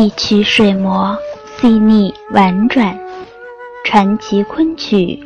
[0.00, 1.18] 一曲水磨，
[1.56, 2.96] 细腻婉转，
[3.84, 5.18] 传奇昆曲，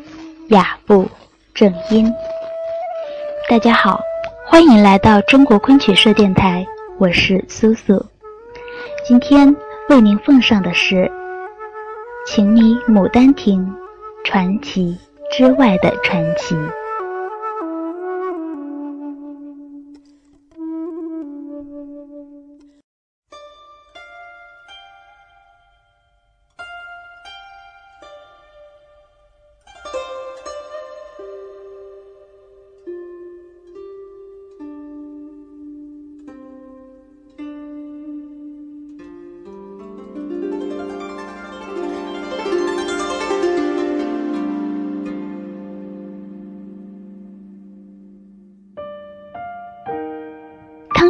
[0.48, 1.06] 雅步
[1.52, 2.11] 正音。
[3.50, 4.00] 大家好，
[4.46, 6.66] 欢迎来到中国昆曲社电台，
[6.98, 8.02] 我是苏苏。
[9.06, 9.55] 今天
[9.91, 10.95] 为您奉上的是
[12.25, 13.61] 《情迷牡丹亭》，
[14.27, 14.96] 传奇
[15.36, 16.57] 之外的传奇。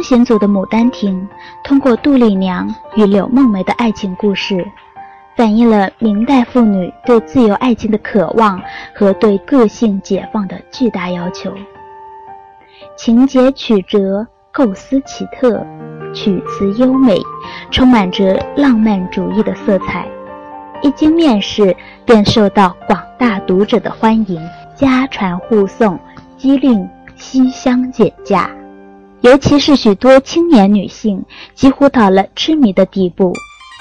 [0.03, 1.15] 汤显祖的《牡丹亭》
[1.63, 4.67] 通过杜丽娘与柳梦梅的爱情故事，
[5.37, 8.61] 反映了明代妇女对自由爱情的渴望
[8.93, 11.53] 和对个性解放的巨大要求。
[12.97, 15.65] 情节曲折，构思奇特，
[16.13, 17.17] 曲词优美，
[17.71, 20.05] 充满着浪漫主义的色彩。
[20.81, 21.73] 一经面世，
[22.05, 24.37] 便受到广大读者的欢迎，
[24.75, 25.97] 家传户送，
[26.35, 28.49] 机令西厢解驾。
[29.23, 31.23] 尤其是许多青年女性，
[31.55, 33.31] 几乎到了痴迷的地步，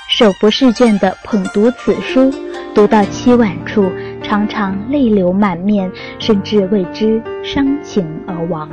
[0.09, 2.33] 手不释卷地捧读此书，
[2.73, 3.91] 读到凄婉处，
[4.23, 8.71] 常常泪流满面，甚至为之伤情而亡。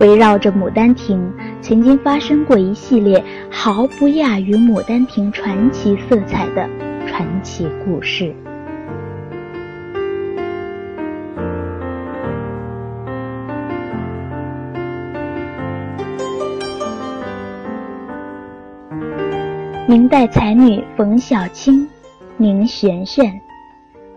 [0.00, 1.18] 围绕着《牡丹亭》，
[1.62, 6.68] 曾经发生过一系列毫不亚于《牡丹亭》传奇色彩的
[7.08, 8.34] 传奇故事。
[19.88, 21.88] 明代才女冯小青，
[22.36, 23.40] 名璇璇，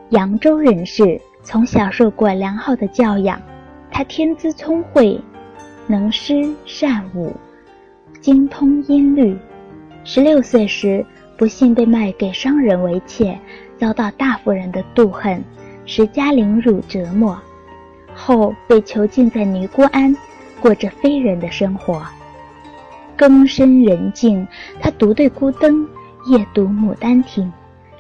[0.10, 3.40] 扬州人士，从小受过良好的教养。
[3.92, 5.22] 她天资聪慧，
[5.86, 7.32] 能诗善舞，
[8.20, 9.38] 精通音律。
[10.04, 11.06] 十六岁时，
[11.38, 13.38] 不幸被卖给商人为妾，
[13.78, 15.40] 遭到大夫人的妒恨，
[15.86, 17.40] 使家凌辱折磨，
[18.16, 20.18] 后被囚禁在尼姑庵，
[20.60, 22.04] 过着非人的生活。
[23.20, 24.48] 更深人静，
[24.80, 25.86] 他独对孤灯，
[26.28, 27.52] 夜读《牡丹亭》，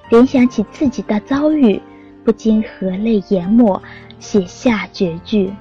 [0.09, 1.77] 联想起自己的遭遇，
[2.23, 3.83] 不禁和泪研墨，
[4.17, 5.51] 写下绝句：“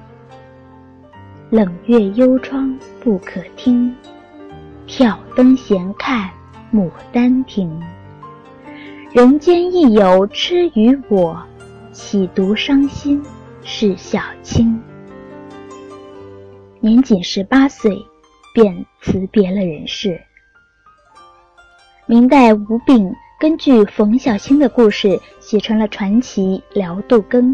[1.51, 3.93] 冷月幽窗不可听，
[4.87, 6.29] 挑灯闲看
[6.73, 7.69] 牡丹亭。
[9.11, 11.37] 人间亦有痴与我，
[11.91, 13.21] 岂独伤心
[13.61, 14.81] 是小青。”
[16.79, 18.01] 年仅十八岁。
[18.53, 20.21] 便辞别了人世。
[22.05, 27.53] 明代吴炳根据冯小青的故事写成了传奇《辽杜更》，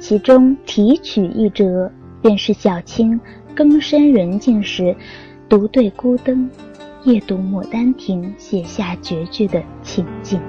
[0.00, 1.90] 其中题曲一折，
[2.20, 3.20] 便是小青
[3.54, 4.94] 更深人静时，
[5.48, 6.50] 独对孤灯，
[7.04, 10.40] 夜读《牡丹亭》，写下绝句的情景。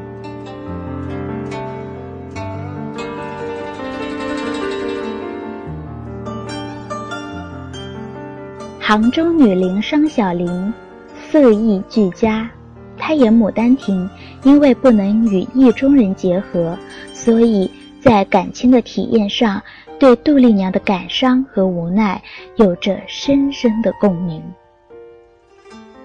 [8.89, 10.73] 杭州女伶商小玲，
[11.13, 12.49] 色艺俱佳。
[12.97, 14.09] 她演《牡丹亭》，
[14.41, 16.75] 因为不能与意中人结合，
[17.13, 17.69] 所以
[18.01, 19.61] 在感情的体验上，
[19.99, 22.19] 对杜丽娘的感伤和无奈
[22.55, 24.41] 有着深深的共鸣。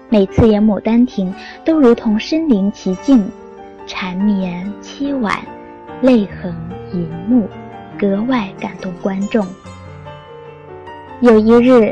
[0.07, 1.33] 每次演《牡丹亭》，
[1.65, 3.27] 都如同身临其境，
[3.87, 5.39] 缠绵凄婉，
[6.03, 6.55] 泪痕
[6.93, 7.49] 盈目，
[7.97, 9.43] 格外感动观众。
[11.21, 11.91] 有一日。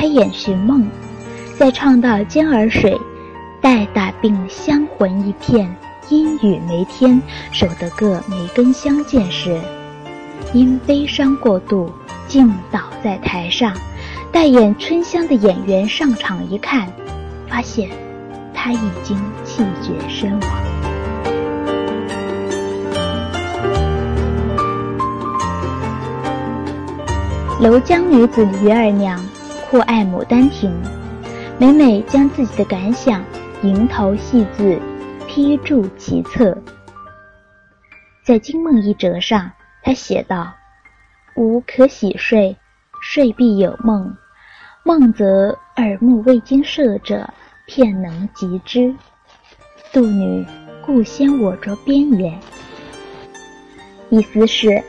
[0.00, 0.88] 开演寻梦，
[1.58, 2.98] 在唱到“尖儿水，
[3.60, 5.76] 待打病香魂一片，
[6.08, 7.20] 阴雨梅天，
[7.52, 9.60] 守得个梅根相见”时，
[10.54, 11.92] 因悲伤过度，
[12.26, 13.76] 竟倒在台上。
[14.32, 16.90] 待演春香的演员上场一看，
[17.46, 17.90] 发现
[18.54, 20.50] 他已经气绝身亡。
[27.60, 29.22] 楼江女子于二娘。
[29.70, 30.68] 酷爱《牡丹亭》，
[31.56, 33.24] 每每将自己的感想
[33.62, 34.76] 蝇头细字
[35.28, 36.58] 批注其册。
[38.24, 39.48] 在《惊梦》一折上，
[39.84, 40.52] 他写道
[41.38, 42.56] ：“吾可喜睡，
[43.00, 44.12] 睡必有梦。
[44.82, 47.32] 梦则耳目未经设者，
[47.68, 48.92] 片能及之。
[49.92, 50.44] 杜女
[50.84, 52.36] 故先我着边也。”
[54.10, 54.82] 意思是，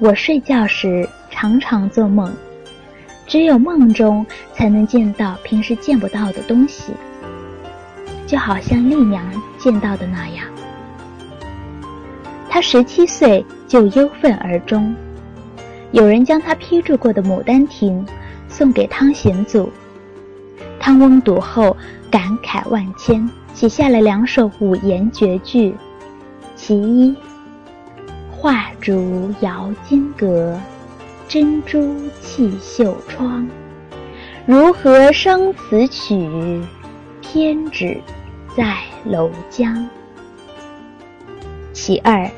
[0.00, 2.34] 我睡觉时常常做梦。
[3.26, 6.92] 只有梦中才能见到平时见不到的东西，
[8.26, 9.24] 就好像丽娘
[9.58, 10.44] 见到的那样。
[12.50, 14.94] 他十七岁就忧愤而终，
[15.92, 18.04] 有人将他批注过的《牡丹亭》
[18.48, 19.72] 送给汤显祖，
[20.78, 21.74] 汤翁读后
[22.10, 25.74] 感慨万千，写下了两首五言绝句，
[26.54, 27.14] 其一。
[28.30, 30.60] 画烛摇金阁，
[31.32, 33.48] 珍珠泣绣窗。
[34.44, 36.62] 如何生此曲？
[37.22, 37.98] 天只
[38.54, 38.76] 在
[39.06, 39.88] 楼江。
[41.72, 42.30] 其二，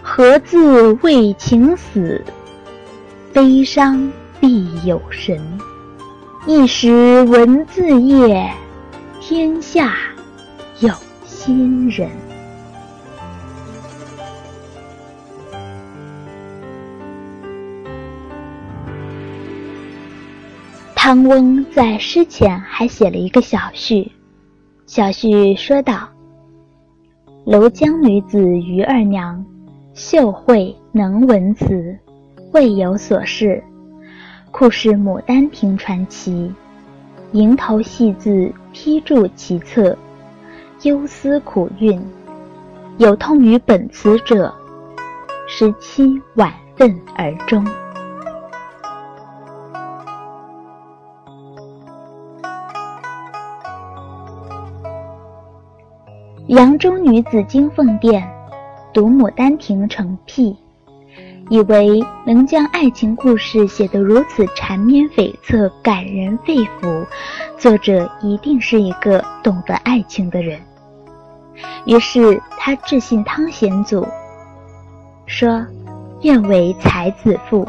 [0.00, 2.24] 何自为情死？
[3.34, 4.10] 悲伤
[4.40, 5.38] 必有神。
[6.46, 8.50] 一时文字夜，
[9.20, 9.94] 天下
[10.78, 10.90] 有
[11.26, 12.08] 心人。
[21.10, 24.12] 汤翁在诗前还写了一个小序，
[24.86, 26.08] 小序说道
[27.44, 29.44] ：“楼江女子于二娘，
[29.92, 31.98] 秀慧能文辞，
[32.52, 33.60] 未有所事，
[34.52, 36.54] 酷是《牡丹亭》传奇，
[37.32, 39.98] 蝇头细字批注其侧，
[40.82, 42.00] 忧思苦韵，
[42.98, 44.54] 有痛于本词者，
[45.48, 47.66] 十七晚愤而终。”
[56.50, 58.28] 扬州女子金凤殿
[58.92, 60.56] 读《牡丹亭》成癖，
[61.48, 67.06] 以为能将爱情故事写得如此缠绵悱恻、感人肺腑，
[67.56, 70.60] 作者一定是一个懂得爱情的人。
[71.86, 74.04] 于是他致信汤显祖，
[75.26, 75.64] 说
[76.22, 77.64] 愿为才子妇，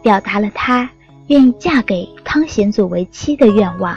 [0.00, 0.88] 表达了他
[1.26, 3.94] 愿意嫁给汤显祖为妻的愿望。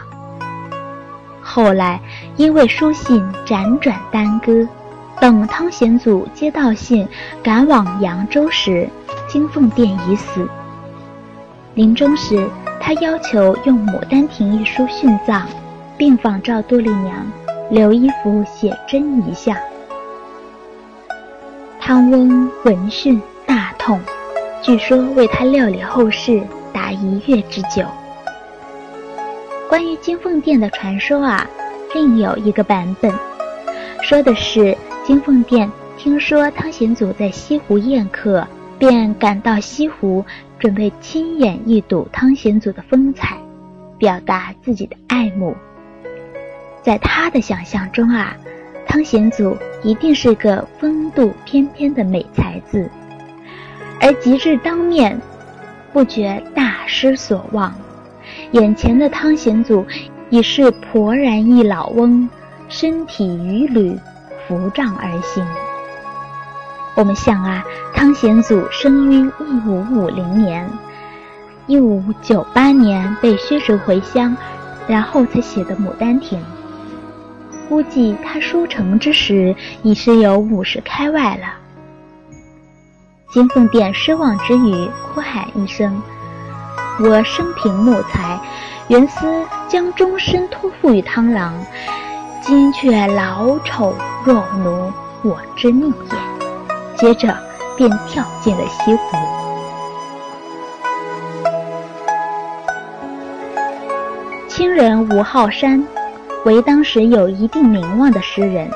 [1.41, 2.01] 后来，
[2.37, 4.67] 因为书信辗转耽搁，
[5.21, 7.07] 等汤显祖接到信，
[7.41, 8.89] 赶往扬州时，
[9.27, 10.47] 金凤殿已死。
[11.75, 12.47] 临终时，
[12.79, 15.43] 他要求用《牡丹亭》一书殉葬，
[15.97, 17.25] 并仿照杜丽娘
[17.69, 19.55] 留一幅写真遗像。
[21.79, 23.99] 汤翁闻讯大痛，
[24.61, 26.41] 据说为他料理后事
[26.73, 27.85] 达一月之久。
[29.69, 31.47] 关于金凤殿的传说啊，
[31.93, 33.13] 另有一个版本，
[34.01, 38.45] 说的是金凤殿听说汤显祖在西湖宴客，
[38.77, 40.25] 便赶到西湖，
[40.59, 43.37] 准备亲眼一睹汤显祖的风采，
[43.97, 45.55] 表达自己的爱慕。
[46.83, 48.35] 在他的想象中啊，
[48.85, 52.89] 汤显祖一定是个风度翩翩的美才子，
[54.01, 55.19] 而及至当面，
[55.93, 57.73] 不觉大失所望。
[58.51, 59.85] 眼前的汤显祖
[60.29, 62.27] 已是婆然一老翁，
[62.67, 63.97] 身体伛履，
[64.47, 65.45] 扶杖而行。
[66.95, 67.63] 我们想啊，
[67.93, 70.69] 汤显祖生于一五五零年，
[71.67, 74.35] 一五九八年被削职回乡，
[74.87, 76.39] 然后才写的《牡丹亭》。
[77.67, 81.53] 估计他书成之时已是有五十开外了。
[83.31, 86.01] 金凤殿失望之余，哭喊一声。
[86.99, 88.39] 我生平慕才，
[88.87, 91.53] 原思将终身托付于汤郎，
[92.39, 94.91] 今却老丑若奴，
[95.23, 96.95] 我之命也。
[96.95, 97.35] 接着
[97.75, 99.17] 便跳进了西湖。
[104.47, 105.83] 清人吴浩山，
[106.45, 108.69] 为当时有一定名望的诗人，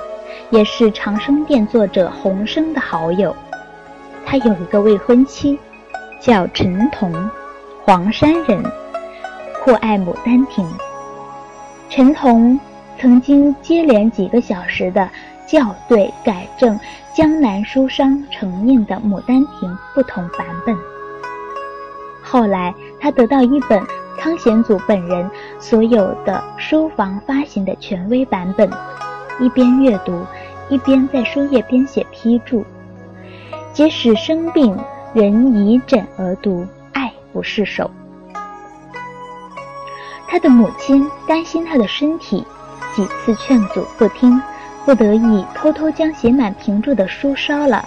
[0.50, 3.36] 也是长生殿作者洪升的好友。
[4.26, 5.60] 他有一个未婚妻，
[6.20, 7.14] 叫陈彤。
[7.86, 8.62] 黄山人，
[9.64, 10.66] 酷爱《牡丹亭》。
[11.90, 12.58] 陈同
[12.98, 15.10] 曾经接连几个小时的
[15.48, 16.80] 校对改正
[17.14, 20.76] 江南书商承印的《牡丹亭》不同版本。
[22.22, 23.82] 后来，他得到一本
[24.18, 28.70] 汤显祖本人所有的书房发行的权威版本，
[29.40, 30.26] 一边阅读，
[30.70, 32.66] 一边在书页边写批注。
[33.74, 34.78] 即使生病，
[35.14, 36.66] 仍以枕而读。
[36.94, 37.90] 爱不释手。
[40.32, 42.46] 他的母亲担心他的身体，
[42.96, 44.40] 几次劝阻不听，
[44.86, 47.84] 不得已偷偷将写满评注的书烧了，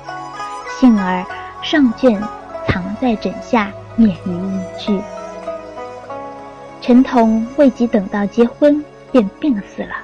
[0.68, 1.24] 幸而
[1.62, 2.20] 上卷
[2.66, 5.00] 藏在枕下，免于一炬。
[6.80, 9.94] 陈同未及等到结婚，便病死了。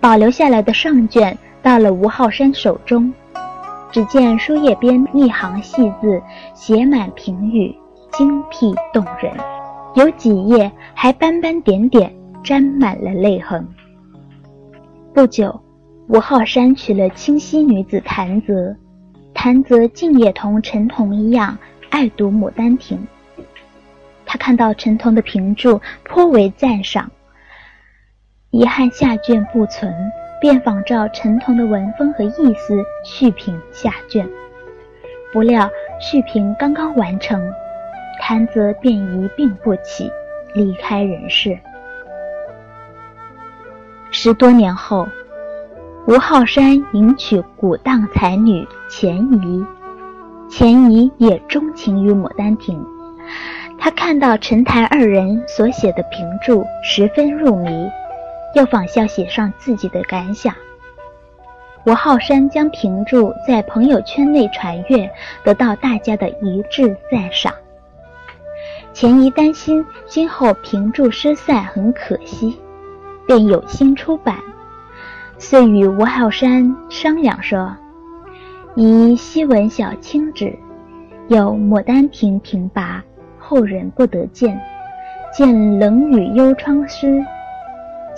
[0.00, 3.12] 保留下来的上卷到了吴浩山手中，
[3.92, 6.22] 只见书页边一行细字，
[6.54, 7.76] 写满评语。
[8.12, 9.30] 精辟动人，
[9.94, 12.14] 有几页还斑斑点点，
[12.44, 13.66] 沾满了泪痕。
[15.14, 15.60] 不久，
[16.08, 18.76] 吴浩山娶了清溪女子谭泽，
[19.34, 21.58] 谭泽竟也同陈同一样
[21.90, 22.98] 爱读《牡丹亭》。
[24.24, 27.10] 他看到陈同的评注，颇为赞赏。
[28.50, 29.92] 遗憾下卷不存，
[30.40, 34.28] 便仿照陈同的文风和意思续评下卷。
[35.32, 35.68] 不料
[36.00, 37.52] 续评刚刚完成，
[38.20, 40.10] 谭泽便一病不起，
[40.54, 41.58] 离开人世。
[44.10, 45.06] 十多年后，
[46.06, 49.64] 吴浩山迎娶古荡才女钱怡，
[50.48, 52.78] 钱怡也钟情于《牡丹亭》。
[53.78, 57.88] 他看到陈谭二人所写的评注，十分入迷。
[58.54, 60.54] 又仿效写上自己的感想。
[61.84, 65.08] 吴浩山将评注在朋友圈内传阅，
[65.44, 67.52] 得到大家的一致赞赏。
[69.00, 72.58] 钱怡担心今后评注失散很可惜，
[73.28, 74.36] 便有心出版，
[75.38, 77.76] 遂与吴浩山商量说
[78.74, 80.58] ：“宜西文小青纸，
[81.28, 83.00] 有《牡丹亭》评拔，
[83.38, 84.60] 后人不得见，
[85.32, 87.24] 见冷雨幽窗诗。”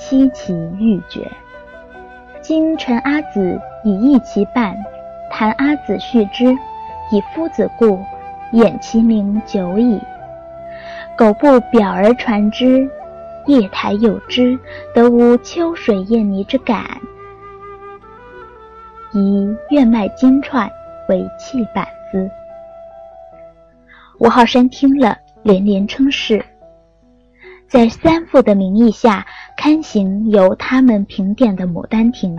[0.00, 1.30] 凄其欲绝，
[2.40, 4.74] 今陈阿姊以义其伴，
[5.30, 6.46] 谈阿姊续之，
[7.12, 8.00] 以夫子故，
[8.52, 10.00] 掩其名久矣。
[11.20, 12.90] 苟不表而传之，
[13.44, 14.58] 夜台有之，
[14.94, 16.98] 得无秋水燕泥之感。
[19.12, 20.66] 以愿卖金钏
[21.10, 22.30] 为弃板子。
[24.18, 26.42] 吴浩山听了，连连称是。
[27.68, 29.26] 在三父的名义下
[29.58, 32.34] 刊行由他们评点的《牡丹亭》，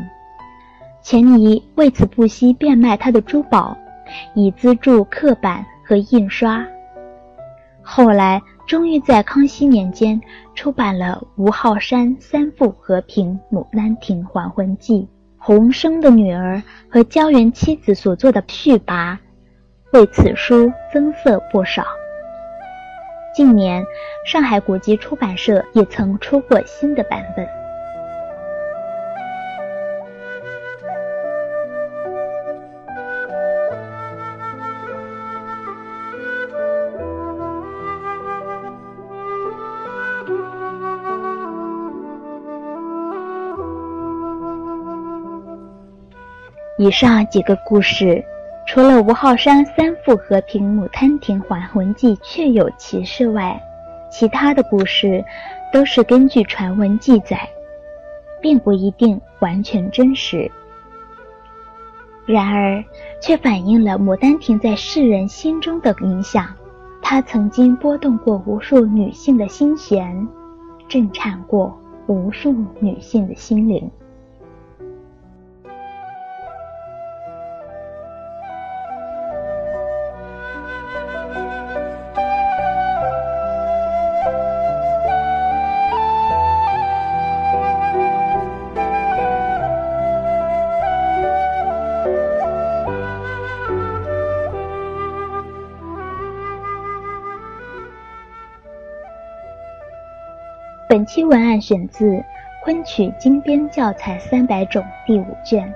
[1.03, 3.77] 钱尼为此不惜变卖他的珠宝，
[4.33, 6.65] 以资助刻版和印刷。
[7.83, 10.21] 后来，终于在康熙年间
[10.55, 15.01] 出版了吴浩山三赋和平《牡丹亭还魂记》，
[15.37, 19.17] 洪生的女儿和焦元妻子所作的序跋，
[19.91, 21.83] 为此书增色不少。
[23.33, 23.83] 近年，
[24.25, 27.45] 上海古籍出版社也曾出过新的版本。
[46.81, 48.25] 以上几个故事。
[48.65, 53.61] 除了吴浩山三副和平《牡丹亭还魂记》确有其事外，
[54.09, 55.23] 其他的故事
[55.71, 57.47] 都是根据传闻记载，
[58.41, 60.49] 并不一定完全真实。
[62.25, 62.83] 然而，
[63.21, 66.47] 却反映了《牡丹亭》在世人心中的影响。
[66.99, 70.27] 它曾经拨动过无数女性的心弦，
[70.87, 73.87] 震颤过无数女性的心灵。
[101.13, 102.05] 期文案选自
[102.63, 105.69] 《昆曲精编教材三百种》第五卷。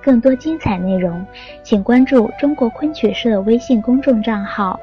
[0.00, 1.26] 更多精彩内容，
[1.64, 4.78] 请关注中国昆曲社微信公众账号，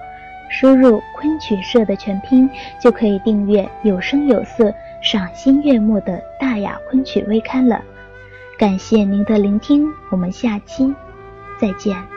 [0.50, 2.50] 输入“昆曲社”的全拼，
[2.82, 7.82] 就可以订阅有声有色、赏心悦目的大雅昆曲微刊了。
[8.60, 10.94] 感谢您的聆听，我们下期
[11.58, 12.11] 再见。